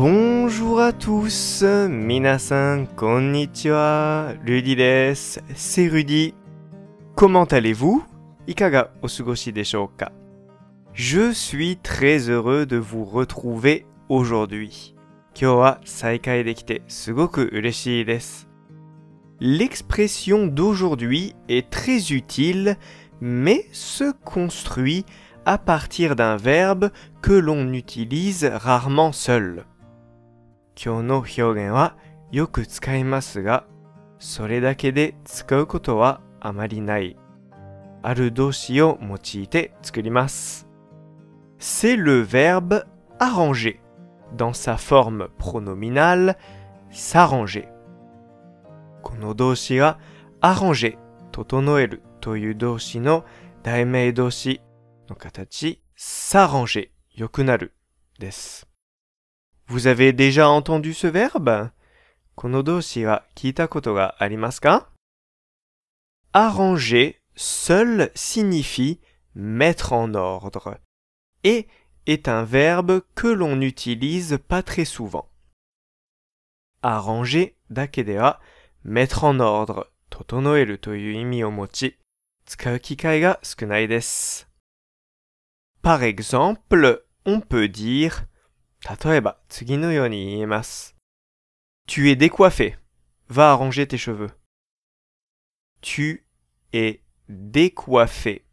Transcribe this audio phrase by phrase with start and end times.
[0.00, 6.34] Bonjour à tous, minasan konnichiwa, Rudy desu, c'est Rudy.
[7.16, 8.04] Comment allez-vous?
[8.46, 10.12] Ikaga osugoshi deshoka?
[10.92, 14.94] Je suis très heureux de vous retrouver aujourd'hui.
[15.34, 18.46] Kyo wa saikai dekite sugoku ureshii desu.
[19.40, 22.76] L'expression d'aujourd'hui est très utile,
[23.20, 25.04] mais se construit
[25.44, 29.64] à partir d'un verbe que l'on utilise rarement seul.
[30.80, 31.96] 今日の表現は
[32.30, 33.66] よく使いますが、
[34.20, 37.16] それだけで使うことはあまりない。
[38.02, 40.68] ある動詞を用いて作ります。
[41.58, 42.86] C'est le verbe
[43.18, 43.80] arranger
[44.36, 46.36] dans sa forme pronominale
[46.92, 47.68] s'arranger。
[49.02, 49.98] この動詞は
[50.40, 50.96] arranger
[51.32, 53.24] 整えるという動詞の
[53.64, 54.60] 代名動詞
[55.08, 57.74] の形 s'arranger 良くなる
[58.20, 58.67] です。
[59.67, 61.71] Vous avez déjà entendu ce verbe
[62.35, 64.89] この動詞は聞いたことがありますか
[66.31, 68.99] Arranger seul signifie
[69.35, 70.77] mettre en ordre
[71.43, 71.67] et
[72.05, 75.29] est un verbe que l'on n'utilise pas très souvent.
[76.81, 78.41] Arranger だけでは
[78.83, 81.97] mettre en ordre 整えるという意味を持ち
[82.45, 84.47] 使う機会が少ないです。
[85.81, 88.27] Par exemple, on peut dire
[89.03, 90.95] 例えば次のように言えます。
[91.87, 92.77] Tu es décoiffé.
[93.29, 94.31] Va arranger tes cheveux.
[95.81, 96.25] Tu
[96.71, 98.45] es décoiffé.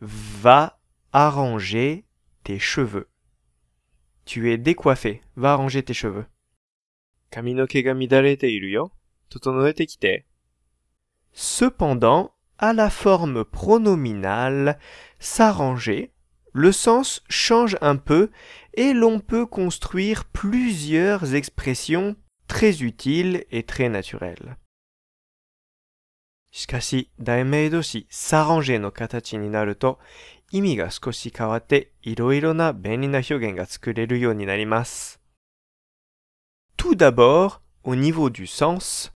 [0.00, 0.78] Va
[1.12, 2.04] arranger
[2.42, 3.08] tes cheveux.
[4.24, 5.22] Tu es décoiffé.
[5.36, 6.26] Va arranger tes cheveux.
[7.30, 8.92] 髪の毛が乱れているよ。
[9.28, 10.26] 整えてきて。
[11.32, 14.78] Cependant, à la forme pronominale
[15.18, 16.12] s'arranger,
[16.52, 18.30] le sens change un peu
[18.74, 24.56] et l'on peut construire plusieurs expressions très utiles et très naturelles.
[26.56, 29.98] しかし、題名動詞 s'arranger の形になると
[30.52, 35.20] 意味が少し変わっていろいろな便利な表現が作れるようになります。
[36.76, 39.10] Tout d'abord, au niveau du sens,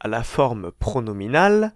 [0.00, 1.72] à la forme pronominale,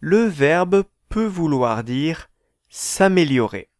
[0.00, 2.28] le verbe peut vouloir dire
[2.68, 3.70] s'améliorer.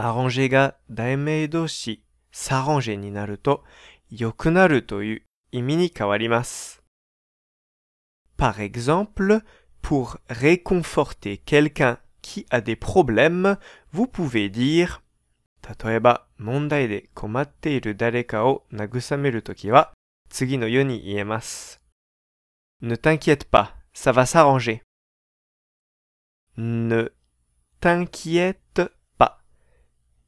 [0.00, 3.64] arranger が題名動詞 s'arranger になると
[4.10, 5.22] 良くなるという
[5.52, 6.82] 意味に変わります。
[8.36, 9.42] Par exemple,
[9.82, 13.56] pour réconforter quelqu'un qui a des problèmes,
[13.92, 15.00] vous pouvez dire
[15.84, 19.92] 例えば問題で困っている誰かを慰めるときは
[20.28, 21.80] 次のように言えます。
[22.82, 24.82] Ne t'inquiète pas, ça va s'arranger.
[26.58, 27.10] Ne
[27.80, 28.90] t'inquiète pas,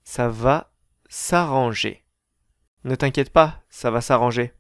[0.05, 0.73] ça va
[1.09, 2.05] s'arranger.
[2.85, 4.55] Ne t'inquiète pas, ça va s'arranger.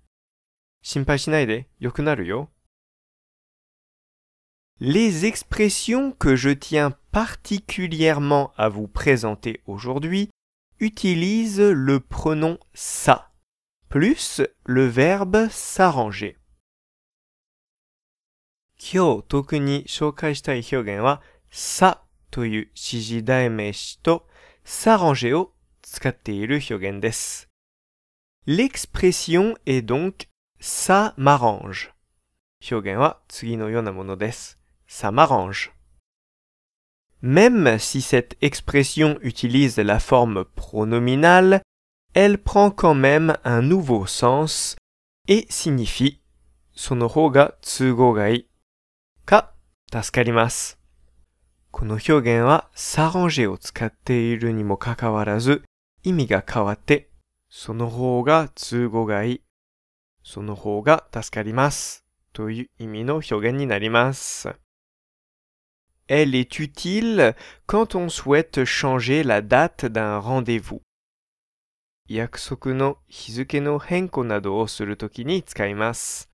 [0.82, 2.50] 心配しないで、良くなるよ。
[4.80, 10.30] Les expressions que je tiens particulièrement à vous présenter aujourd'hui
[10.78, 13.32] utilisent le pronom ça
[13.88, 16.36] plus le verbe s'arranger.
[18.78, 24.28] 今日特に紹介したい表現はさという指示代名詞と
[24.63, 25.53] s'arranger au
[28.45, 30.27] L'expression est donc
[30.59, 31.93] ça m'arrange.
[34.87, 35.71] Ça m'arrange.
[37.21, 41.61] Même si cette expression utilise la forme pronominale,
[42.13, 44.75] elle prend quand même un nouveau sens
[45.27, 46.19] et signifie
[46.75, 47.31] sono
[49.25, 49.53] ka.
[51.73, 55.63] この表現は s'arranger を使っているにもかかわらず
[56.03, 57.09] 意味が変わって
[57.49, 59.41] その方が都合がいい。
[60.23, 62.05] その方が助かります。
[62.31, 64.49] という意味の表現になります。
[66.07, 67.35] Elle est utile
[67.67, 70.81] quand on souhaite changer la date d'un rendez-vous.
[72.07, 76.29] 約束の日付の変更などをするときに使います。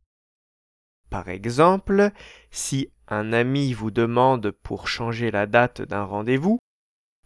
[1.09, 2.13] Par exemple,
[2.51, 6.58] si un ami vous demande pour changer la date d'un rendez-vous,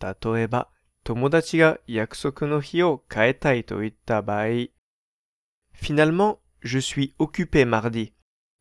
[0.01, 0.69] 例えば、
[1.05, 4.69] 友達が約束の日を変えたいと言った場合、
[5.75, 8.13] Finalement, je suis occupé mardi.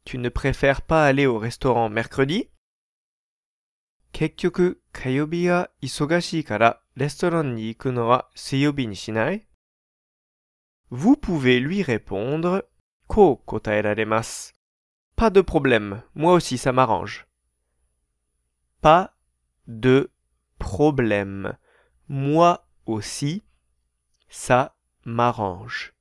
[0.05, 2.49] Tu ne préfères pas aller au restaurant mercredi?
[4.13, 9.45] 結局、火曜日が忙しいからレストランに行くのは水曜日にしない
[10.91, 12.65] Vous pouvez lui répondre
[13.07, 14.55] こう答えられます。
[15.22, 17.28] pas de problème, moi aussi ça m'arrange.
[18.80, 19.14] Pas
[19.68, 20.10] de
[20.58, 21.56] problème,
[22.08, 23.44] moi aussi
[24.28, 24.74] ça
[25.04, 25.92] m'arrange.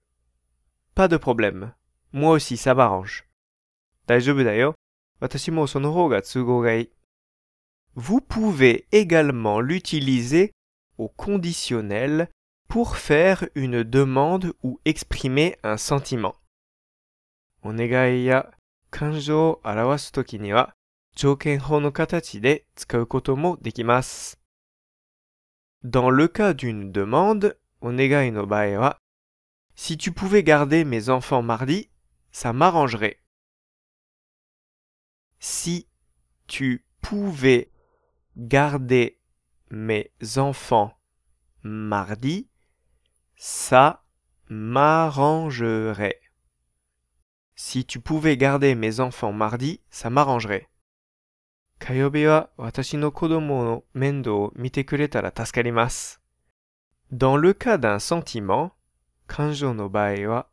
[0.96, 1.72] Pas de problème,
[2.14, 3.30] moi aussi ça m'arrange.
[7.94, 10.52] Vous pouvez également l'utiliser
[10.98, 12.28] au conditionnel
[12.68, 16.34] pour faire une demande ou exprimer un sentiment.
[18.97, 20.75] お願いや感情を表すときには
[21.15, 24.41] 条件法の形で使うこともできます。
[25.85, 28.99] Dans le cas d'une demande, お願いの場合は
[29.75, 31.91] Si tu pouvais garder mes enfants mardi,
[32.33, 33.19] ça m'arrangerait.
[35.39, 35.87] Si
[36.47, 37.71] tu pouvais
[38.37, 39.21] garder
[39.71, 40.95] mes enfants
[41.63, 42.49] mardi,
[43.37, 44.03] ça
[44.49, 46.20] m'arrangerait.
[47.72, 50.68] Si tu pouvais garder mes enfants mardi, ça m'arrangerait.
[57.12, 58.76] Dans le cas d'un sentiment,
[59.30, 60.44] kanjo no bae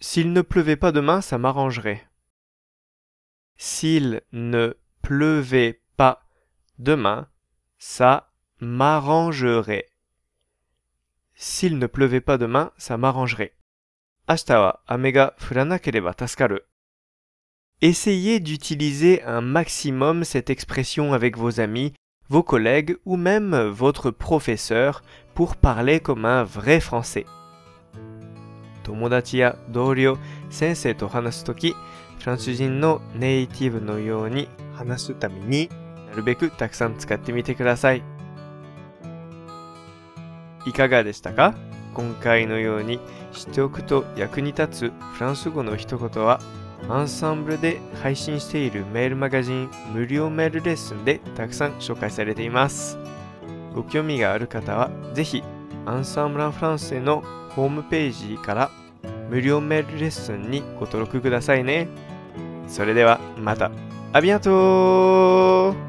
[0.00, 2.08] S'il ne pleuvait pas demain, ça m'arrangerait.
[3.58, 6.24] S'il ne pleuvait pas
[6.78, 7.28] demain,
[7.76, 9.90] ça m'arrangerait.
[11.34, 13.57] S'il ne pleuvait pas demain, ça m'arrangerait.
[14.27, 16.67] 明日は雨が降らなければ助かる。
[17.81, 21.93] Essayez d'utiliser un maximum cette expression avec vos amis,
[22.29, 25.03] vos collègues ou même votre professeur
[25.35, 27.25] pour parler comme un vrai français.
[28.83, 30.17] 友達や同僚、
[30.49, 31.75] 先生と話すとき、
[32.19, 35.69] フランス人のネイティブのように話すために
[36.09, 38.03] なるべくたくさん使ってみてください。
[40.65, 41.53] いかがでしたか
[41.98, 43.00] 今回のように
[43.32, 46.40] 知っておくと役に立つフランス語の一言は
[46.88, 52.96] アンサンブルで配信しているメールマガジン無料メールレッスンでたくさん紹介されています。
[53.74, 55.42] ご興味がある方はぜひ
[55.86, 58.70] アンサンブラフランスのホームページから
[59.28, 61.88] 無料メールレッスンにご登録くださいね。
[62.68, 63.72] それではまた。
[64.12, 65.87] アビアント